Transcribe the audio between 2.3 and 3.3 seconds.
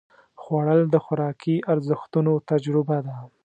تجربه ده